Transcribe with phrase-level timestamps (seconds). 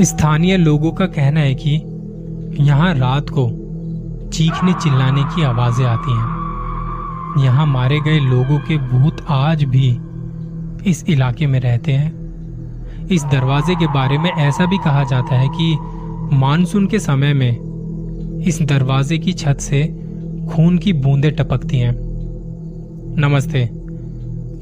[0.00, 1.70] स्थानीय लोगों का कहना है कि
[2.62, 3.46] यहाँ रात को
[4.28, 9.98] चीखने चिल्लाने की आवाज़ें आती हैं। यहाँ मारे गए लोगों के भूत आज भी
[10.90, 15.48] इस इलाके में रहते हैं। इस दरवाजे के बारे में ऐसा भी कहा जाता है
[15.48, 15.76] कि
[16.36, 19.86] मानसून के समय में इस दरवाजे की छत से
[20.52, 21.94] खून की बूंदें टपकती हैं।
[23.18, 23.58] नमस्ते।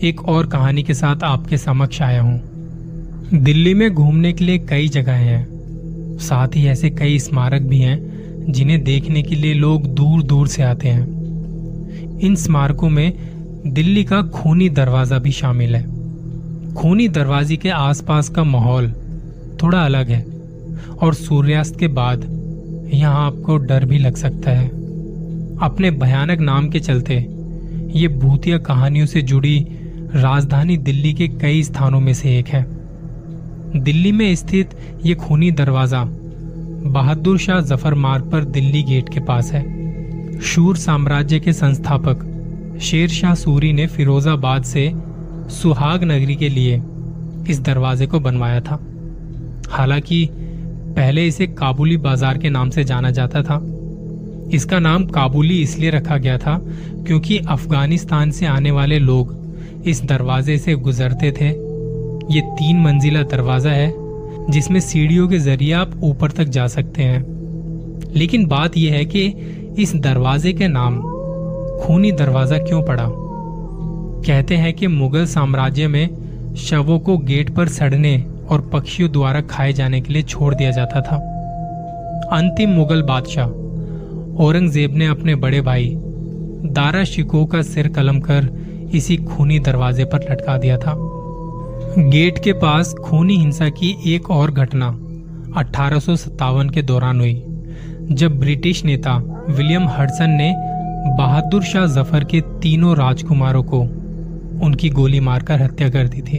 [0.09, 2.50] एक और कहानी के साथ आपके समक्ष आया हूँ।
[3.33, 8.53] दिल्ली में घूमने के लिए कई जगह हैं। साथ ही ऐसे कई स्मारक भी हैं,
[8.53, 13.13] जिन्हें देखने के लिए लोग दूर दूर से आते हैं। इन स्मारकों में
[13.67, 15.83] दिल्ली का खूनी दरवाज़ा भी शामिल है।
[16.75, 18.91] खूनी दरवाजे के आसपास का माहौल
[19.63, 20.25] थोड़ा अलग है,
[21.03, 22.25] और सूर्यास्त के बाद
[22.95, 24.67] यहाँ आपको डर भी लग सकता है।
[25.63, 27.17] अपने भयानक नाम के चलते
[27.95, 29.59] ये भूतिया कहानियों से जुड़ी
[30.15, 32.80] राजधानी दिल्ली के कई स्थानों में से एक है।
[33.77, 34.71] दिल्ली में स्थित
[35.05, 36.05] ये खूनी दरवाज़ा
[36.85, 42.27] बहादुर शाह ज़फ़र मार्ग पर दिल्ली गेट के पास है। शूर साम्राज्य के संस्थापक
[42.83, 44.91] शेर शाह सूरी ने फिरोजाबाद से
[45.53, 46.83] सुहाग नगरी के लिए
[47.51, 48.79] इस दरवाजे को बनवाया था।
[49.71, 50.29] हालाँकि
[50.97, 53.63] पहले इसे काबुली बाज़ार के नाम से जाना जाता था।
[54.55, 56.61] इसका नाम काबुली इसलिए रखा गया था
[57.07, 61.51] क्योंकि अफ़गानिस्तान से आने वाले लोग इस दरवाजे से गुजरते थे
[62.31, 63.93] ये तीन मंजिला दरवाज़ा है,
[64.51, 67.25] जिसमें सीढ़ियों के ज़रिए आप ऊपर तक जा सकते हैं।
[68.17, 69.27] लेकिन बात यह है कि
[69.79, 71.01] इस दरवाजे के नाम
[71.81, 73.07] खूनी दरवाज़ा क्यों पड़ा?
[74.27, 79.73] कहते हैं कि मुगल साम्राज्य में शवों को गेट पर सड़ने और पक्षियों द्वारा खाए
[79.73, 81.17] जाने के लिए छोड़ दिया जाता था।
[82.33, 83.47] अंतिम मुगल बादशाह
[84.45, 85.93] औरंगज़ेब ने अपने बड़े भाई
[86.67, 88.49] दारा शिको का सिर कलम कर
[88.95, 90.93] इसी खूनी दरवाजे पर लटका दिया था।
[91.91, 94.87] गेट के पास खूनी हिंसा की एक और घटना
[95.61, 97.35] अठारह के दौरान हुई,
[98.13, 99.17] जब ब्रिटिश नेता
[99.49, 100.53] विलियम हडसन ने
[101.17, 103.81] बहादुर शाह ज़फ़र के तीनों राजकुमारों को
[104.67, 106.37] उनकी गोली मारकर हत्या कर दी थी।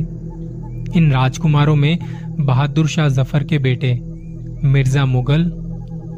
[0.98, 1.98] इन राजकुमारों में
[2.40, 3.94] बहादुर शाह ज़फ़र के बेटे
[4.64, 5.44] मिर्ज़ा मुगल,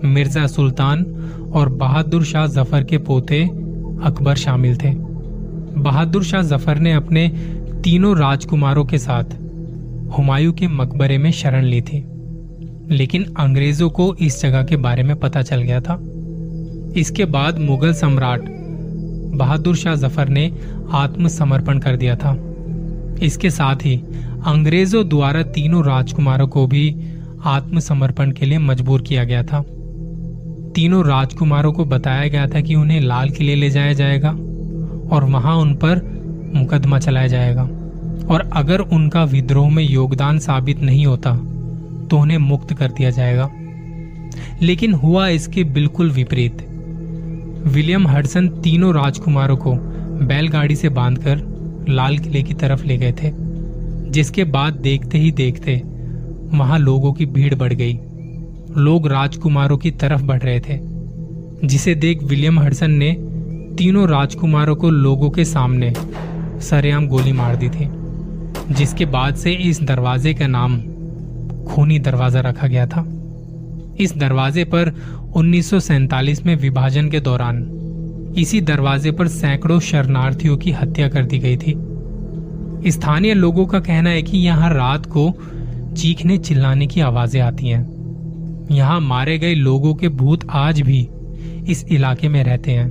[0.06, 1.04] मिर्ज़ा सुल्तान
[1.56, 3.42] और बहादुर शाह ज़फ़र के पोते
[4.04, 4.94] अकबर शामिल थे।
[5.80, 7.28] बहादुर शाह ज़फ़र ने अपने
[7.84, 9.24] तीनों राजकुमारों के साथ
[10.18, 11.98] हुमायूं के मकबरे में शरण ली थी।
[12.90, 15.94] लेकिन अंग्रेज़ों को इस जगह के बारे में पता चल गया था।
[16.98, 18.42] इसके बाद मुगल सम्राट
[19.38, 20.52] बहादुर शाह ज़फ़र ने
[20.92, 22.36] आत्मसमर्पण कर दिया था।
[23.24, 23.96] इसके साथ ही
[24.46, 26.96] अंग्रेज़ों द्वारा तीनों राजकुमारों को भी
[27.46, 29.62] आत्मसमर्पण के लिए मजबूर किया गया था।
[30.76, 34.32] तीनों राजकुमारों को बताया गया था कि उन्हें लाल किले ले जाया जाएगा
[35.16, 36.12] और वहाँ उन पर
[36.56, 37.64] मुकदमा चलाया जाएगा।
[38.30, 41.36] और अगर उनका विद्रोह में योगदान साबित नहीं होता
[42.09, 43.50] तो उन्हें मुक्त कर दिया जाएगा।
[44.62, 46.62] लेकिन हुआ इसके बिल्कुल विपरीत।
[47.66, 49.74] विलियम हडसन तीनों राजकुमारों को
[50.25, 53.31] बैलगाड़ी से बांधकर लाल किले की तरफ़ ले गए थे,
[54.12, 55.81] जिसके बाद देखते ही देखते
[56.58, 57.94] वहाँ लोगों की भीड़ बढ़ गई।
[58.78, 60.80] लोग राजकुमारों की तरफ़ बढ़ रहे थे,
[61.68, 63.12] जिसे देख विलियम हडसन ने
[63.78, 65.94] तीनों राजकुमारों को लोगों के सामने
[66.63, 67.88] सरेआम गोली मार दी थी,
[68.72, 70.78] जिसके बाद से इस दरवाजे का नाम
[71.66, 73.06] खूनी दरवाज़ा रखा गया था।
[74.00, 74.94] इस दरवाजे पर
[75.35, 75.73] उन्नीस
[76.46, 77.66] में विभाजन के दौरान
[78.38, 84.09] इसी दरवाजे पर सैकड़ों शरणार्थियों की हत्या कर दी गई थी। स्थानीय लोगों का कहना
[84.09, 85.31] है कि यहाँ रात को
[85.97, 91.07] चीखने चिल्लाने की आवाज़ें आती हैं। यहाँ मारे गए लोगों के भूत आज भी
[91.68, 92.88] इस इलाके में रहते हैं।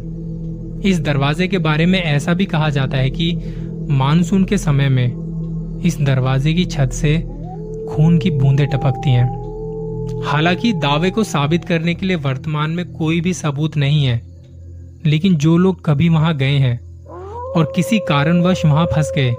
[0.84, 3.32] इस दरवाजे के बारे में ऐसा भी कहा जाता है कि
[3.91, 7.19] मानसून के समय में इस दरवाजे की छत से
[7.88, 13.20] खून की बूंदें टपकती हैं। हालाँकि दावे को साबित करने के लिए वर्तमान में कोई
[13.20, 14.20] भी सबूत नहीं है,
[15.06, 16.79] लेकिन जो लोग कभी वहाँ गए हैं
[17.52, 19.31] और किसी कारणवश वहाँ फंस गए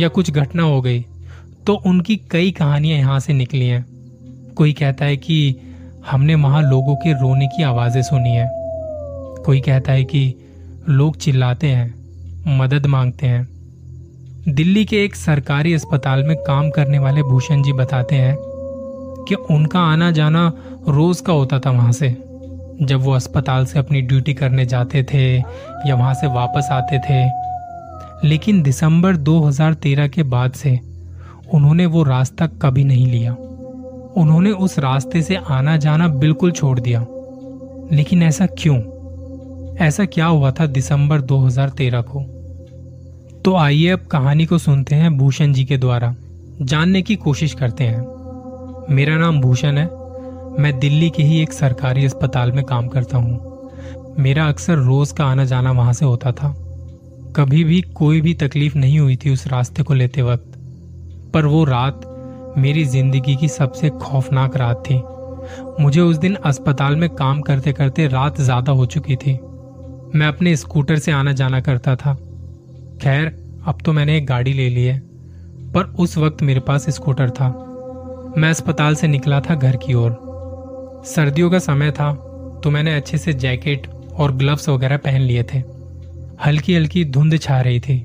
[0.00, 1.04] या कुछ घटना हो गई
[1.66, 3.84] तो उनकी कई कहानियाँ यहाँ से निकली हैं।
[4.56, 5.56] कोई कहता है कि
[6.10, 8.48] हमने वहाँ लोगों के रोने की आवाज़ें सुनी है।
[9.44, 10.34] कोई कहता है कि
[10.88, 11.94] लोग चिल्लाते हैं,
[12.58, 13.48] मदद मांगते हैं।
[14.48, 18.36] दिल्ली के एक सरकारी अस्पताल में काम करने वाले भूषण जी बताते हैं
[19.28, 20.52] कि उनका आना जाना
[20.88, 22.08] रोज का होता था वहाँ से।
[22.82, 25.36] जब वो अस्पताल से अपनी ड्यूटी करने जाते थे
[25.86, 27.30] या वहाँ से वापस आते थे।
[28.28, 30.80] लेकिन दिसंबर 2013 के बाद से
[31.54, 33.32] उन्होंने वो रास्ता कभी नहीं लिया।
[34.16, 37.06] उन्होंने उस रास्ते से आना जाना बिल्कुल छोड़ दिया।
[37.92, 38.99] लेकिन ऐसा क्यों?
[39.80, 42.20] ऐसा क्या हुआ था दिसंबर 2013 को?
[43.44, 46.14] तो आइए अब कहानी को सुनते हैं भूषण जी के द्वारा।
[46.62, 49.86] जानने की कोशिश करते हैं। मेरा नाम भूषण है।
[50.62, 53.60] मैं दिल्ली के ही एक सरकारी अस्पताल में काम करता हूँ।
[54.18, 56.54] मेरा अक्सर रोज का आना जाना वहाँ से होता था।
[57.36, 60.52] कभी भी कोई भी तकलीफ़ नहीं हुई थी उस रास्ते को लेते वक्त।
[61.34, 62.00] पर वो रात
[62.58, 65.02] मेरी ज़िंदगी की सबसे खौफनाक रात थी।
[65.82, 69.38] मुझे उस दिन अस्पताल में काम करते करते रात ज़्यादा हो चुकी थी।
[70.14, 72.14] मैं अपने स्कूटर से आना जाना करता था।
[73.02, 73.26] खैर,
[73.66, 74.98] अब तो मैंने एक गाड़ी ले ली है,
[75.74, 77.48] पर उस वक्त मेरे पास स्कूटर था।
[78.38, 82.12] मैं अस्पताल से निकला था घर की ओर। सर्दियों का समय था
[82.64, 85.62] तो मैंने अच्छे से जैकेट और ग्लव्स वगैरह पहन लिए थे।
[86.46, 87.98] हल्की हल्की धुंध छा रही थी।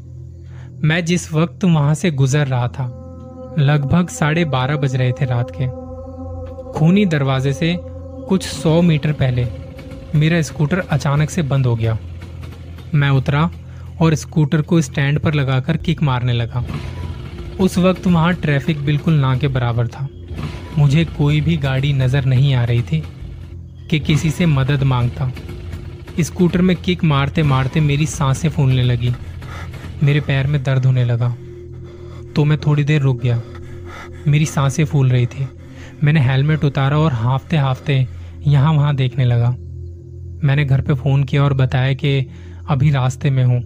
[0.84, 2.86] मैं जिस वक्त वहाँ से गुजर रहा था,
[3.60, 5.68] लगभग साढ़े बारह बज रहे थे रात के।
[6.72, 9.44] खूनी दरवाजे से कुछ सौ मीटर पहले
[10.16, 11.98] मेरा स्कूटर अचानक से बंद हो गया।
[12.94, 13.50] मैं उतरा
[14.02, 16.64] और स्कूटर को स्टैंड पर लगाकर किक मारने लगा।
[17.60, 20.08] उस वक्त वहाँ ट्रैफ़िक बिल्कुल ना के बराबर था।
[20.78, 23.04] मुझे कोई भी गाड़ी नज़र नहीं आ रही थी
[23.90, 25.32] कि किसी से मदद माँगता।
[26.20, 29.14] स्कूटर में किक मारते मारते मेरी साँसें फूलने लगी।
[30.04, 31.30] मेरे पैर में दर्द होने लगा।
[32.36, 33.42] तो मैं थोड़ी देर रुक गया।
[34.28, 35.48] मेरी साँसें फूल रही थी।
[36.04, 38.08] मैंने हेलमेट उतारा और हाफते हाफते
[38.42, 39.56] यहाँ वहाँ देखने लगा।
[40.46, 42.28] मैंने घर पे फ़ोन किया और बताया कि
[42.70, 43.62] अभी रास्ते में हूँ।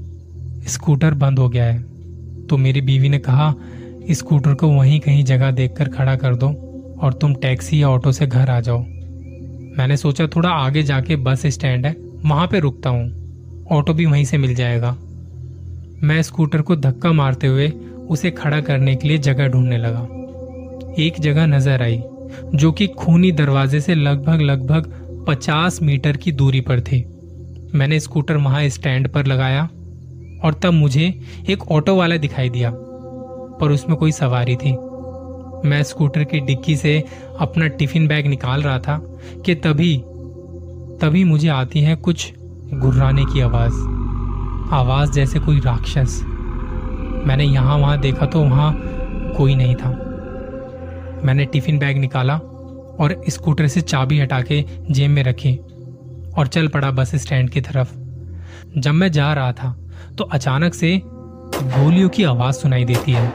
[0.68, 1.81] स्कूटर बंद हो गया है।
[2.48, 3.54] तो मेरी बीवी ने कहा
[4.12, 6.48] स्कूटर को वहीं कहीं जगह देखकर खड़ा कर दो
[7.02, 8.80] और तुम टैक्सी या ऑटो से घर आ जाओ।
[9.78, 11.96] मैंने सोचा, थोड़ा आगे जाके बस स्टैंड है,
[12.26, 14.92] वहाँ पे रुकता हूँ। ऑटो भी वहीं से मिल जाएगा।
[16.04, 17.70] मैं स्कूटर को धक्का मारते हुए
[18.10, 20.08] उसे खड़ा करने के लिए जगह ढूँढने लगा।
[21.00, 22.02] एक जगह नज़र आई,
[22.56, 24.92] जो कि खूनी दरवाजे से लगभग लगभग
[25.27, 27.04] 50 मीटर की दूरी पर थी।
[27.75, 29.69] मैंने स्कूटर वहाँ स्टैंड पर लगाया
[30.44, 32.71] और तब मुझे एक ऑटो वाला दिखाई दिया,
[33.62, 34.71] पर उसमें कोई सवारी थी।
[35.66, 37.04] मैं स्कूटर की डिक्की से
[37.39, 38.98] अपना टिफ़िन बैग निकाल रहा था
[39.45, 39.98] कि तभी
[41.01, 42.33] तभी मुझे आती है कुछ
[42.74, 43.74] गुर्राने की आवाज़।
[44.74, 46.21] आवाज़ जैसे कोई राक्षस।
[47.25, 48.74] मैंने यहाँ वहाँ देखा तो वहाँ
[49.38, 49.89] कोई नहीं था।
[51.24, 52.39] मैंने टिफ़िन बैग निकाला
[53.00, 55.56] और स्कूटर से चाबी हटा के जेब में रखी
[56.38, 57.94] और चल पड़ा बस स्टैंड की तरफ़।
[58.78, 59.75] जब मैं जा रहा था
[60.18, 63.28] तो अचानक से गोलियों की आवाज़ सुनाई देती है।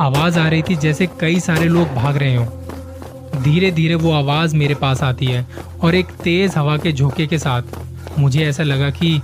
[0.00, 4.56] आवाज़ आ रही थी जैसे कई सारे लोग भाग रहे हों। धीरे धीरे वो आवाज़
[4.56, 5.46] मेरे पास आती है
[5.82, 9.20] और एक तेज हवा के झोंके के साथ। मुझे ऐसा लगा कि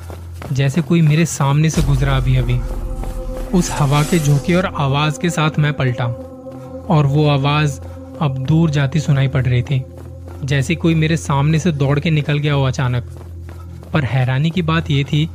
[0.52, 2.58] जैसे कोई मेरे सामने से गुजरा अभी अभी।
[3.58, 6.06] उस हवा के झोंके और आवाज़ के साथ मैं पलटा
[6.90, 7.80] और वो आवाज़
[8.22, 9.82] अब दूर जाती सुनाई पड़ रही थी,
[10.44, 13.04] जैसे कोई मेरे सामने से दौड़ के निकल गया हो अचानक।
[13.92, 15.28] पर हैरानी की बात यह थी,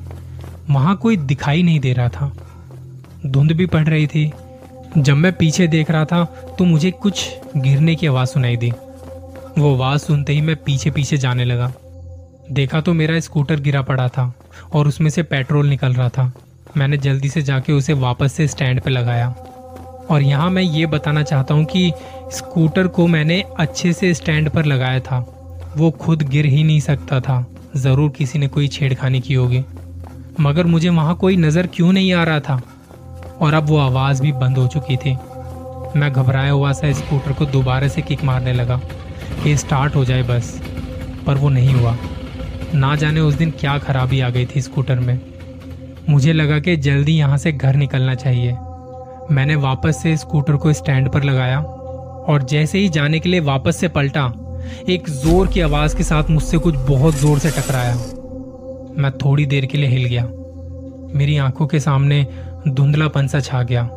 [0.69, 2.31] वहाँ कोई दिखाई नहीं दे रहा था।
[3.25, 4.31] धुंध भी पड़ रही थी।
[4.97, 6.23] जब मैं पीछे देख रहा था
[6.57, 8.71] तो मुझे कुछ गिरने की आवाज़ सुनाई दी।
[9.57, 11.71] वो आवाज़ सुनते ही मैं पीछे पीछे जाने लगा।
[12.51, 14.31] देखा तो मेरा स्कूटर गिरा पड़ा था
[14.73, 16.31] और उसमें से पेट्रोल निकल रहा था।
[16.77, 19.35] मैंने जल्दी से जाके उसे वापस से स्टैंड पे लगाया।
[20.11, 21.91] और यहाँ मैं ये बताना चाहता हूँ कि
[22.33, 25.25] स्कूटर को मैंने अच्छे से स्टैंड पर लगाया था।
[25.77, 27.45] वो खुद गिर ही नहीं सकता था।
[27.75, 29.63] ज़रूर किसी ने कोई छेड़खानी की होगी।
[30.39, 32.61] मगर मुझे वहाँ कोई नज़र क्यों नहीं आ रहा था?
[33.41, 35.17] और अब वो आवाज़ भी बंद हो चुकी थी।
[35.95, 38.81] मैं घबराया हुआ सा स्कूटर को दोबारा से किक मारने लगा
[39.43, 40.59] कि स्टार्ट हो जाए बस।
[41.27, 41.95] पर वो नहीं हुआ।
[42.73, 45.19] ना जाने उस दिन क्या खराबी आ गई थी स्कूटर में।
[46.09, 48.57] मुझे लगा कि जल्दी यहाँ से घर निकलना चाहिए।
[49.31, 53.77] मैंने वापस से स्कूटर को स्टैंड पर लगाया और जैसे ही जाने के लिए वापस
[53.77, 54.25] से पलटा,
[54.89, 57.95] एक ज़ोर की आवाज़ के साथ मुझसे कुछ बहुत ज़ोर से टकराया।
[58.97, 60.23] मैं थोड़ी देर के लिए हिल गया।
[61.17, 62.25] मेरी आँखों के सामने
[62.67, 63.87] धुंधला पंसा छा गया।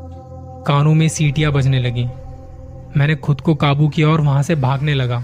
[0.67, 2.05] कानों में सीटियाँ बजने लगी।
[2.97, 5.23] मैंने खुद को काबू किया और वहाँ से भागने लगा।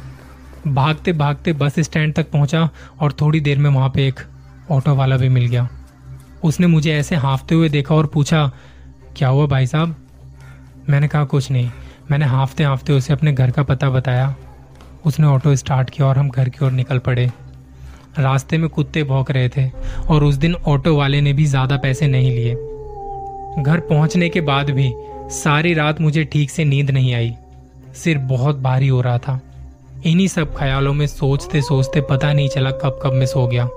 [0.66, 2.68] भागते भागते बस स्टैंड तक पहुँचा
[3.00, 4.20] और थोड़ी देर में वहाँ पे एक
[4.70, 5.68] ऑटो वाला भी मिल गया।
[6.44, 8.50] उसने मुझे ऐसे हाँफते हुए देखा और पूछा
[9.16, 9.94] क्या हुआ भाई साहब?
[10.88, 11.70] मैंने कहा, कुछ नहीं।
[12.10, 14.34] मैंने हाँफते हाँफते उसे अपने घर का पता बताया।
[15.04, 17.30] उसने ऑटो स्टार्ट किया और हम घर की ओर निकल पड़े।
[18.18, 19.68] रास्ते में कुत्ते भौंक रहे थे
[20.10, 22.54] और उस दिन ऑटो वाले ने भी ज़्यादा पैसे नहीं लिए।
[23.62, 24.92] घर पहुँचने के बाद भी
[25.30, 27.34] सारी रात मुझे ठीक से नींद नहीं आई।
[27.94, 29.40] सिर बहुत भारी हो रहा था।
[30.06, 33.68] इन्हीं सब ख्यालों में सोचते सोचते पता नहीं चला कब कब मिस हो गया।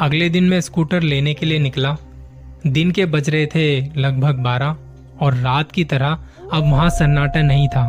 [0.00, 1.96] अगले दिन मैं स्कूटर लेने के लिए निकला।
[2.66, 4.76] दिन के बज रहे थे लगभग बारह,
[5.22, 6.18] और रात की तरह
[6.52, 7.84] अब वहाँ सन्नाटा नहीं था।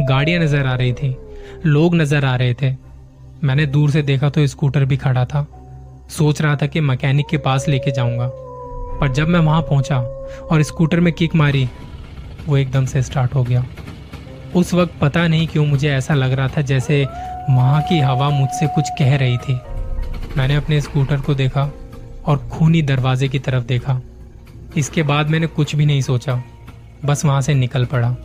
[0.00, 1.16] गाड़ियाँ नज़र आ रही थी,
[1.66, 2.74] लोग नज़र आ रहे थे।
[3.44, 5.46] मैंने दूर से देखा तो स्कूटर भी खड़ा था।
[6.10, 8.28] सोच रहा था कि मैकेनिक के पास लेके जाऊँगा।
[9.00, 9.98] पर जब मैं वहाँ पहुँचा
[10.42, 11.68] और स्कूटर में किक मारी,
[12.48, 13.64] वो एकदम से स्टार्ट हो गया।
[14.56, 17.04] उस वक्त पता नहीं क्यों मुझे ऐसा लग रहा था जैसे
[17.50, 19.58] वहाँ की हवा मुझसे कुछ कह रही थी।
[20.36, 21.70] मैंने अपने स्कूटर को देखा
[22.26, 24.00] और खूनी दरवाजे की तरफ़ देखा।
[24.76, 26.44] इसके बाद मैंने कुछ भी नहीं सोचा।
[27.04, 28.16] बस वहाँ से निकल पड़ा।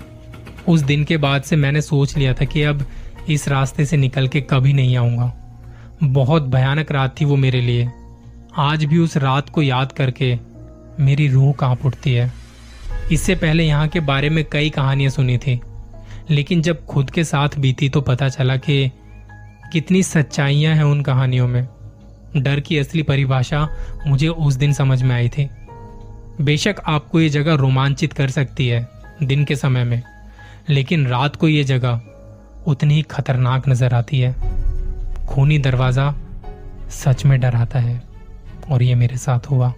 [0.67, 2.85] उस दिन के बाद से मैंने सोच लिया था कि अब
[3.29, 5.33] इस रास्ते से निकल के कभी नहीं आऊँगा।
[6.03, 7.89] बहुत भयानक रात थी वो मेरे लिए।
[8.57, 10.39] आज भी उस रात को याद करके
[10.99, 12.33] मेरी रूह काँप उठती है।
[13.11, 15.61] इससे पहले यहाँ के बारे में कई कहानियाँ सुनी थी।
[16.29, 18.91] लेकिन जब खुद के साथ बीती तो पता चला कि
[19.73, 21.67] कितनी सच्चाइयाँ हैं उन कहानियों में।
[22.37, 23.67] डर की असली परिभाषा
[24.07, 25.49] मुझे उस दिन समझ में आई थी।
[26.41, 28.87] बेशक आपको ये जगह रोमांचित कर सकती है
[29.23, 30.01] दिन के समय में,
[30.69, 32.01] लेकिन रात को ये जगह
[32.67, 34.33] उतनी ही खतरनाक नज़र आती है।
[35.27, 36.13] खूनी दरवाज़ा
[36.91, 38.01] सच में डराता है,
[38.71, 39.73] और ये मेरे साथ हुआ।